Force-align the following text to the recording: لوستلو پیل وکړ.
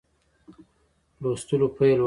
لوستلو 1.21 1.67
پیل 1.77 1.97
وکړ. 1.97 1.99